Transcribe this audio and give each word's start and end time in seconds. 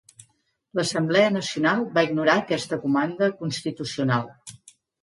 L'Assemblea 0.79 1.27
Nacional 1.35 1.85
va 1.99 2.07
ignorar 2.09 2.39
aquesta 2.43 2.83
comanda 2.87 3.33
constitucional. 3.45 4.31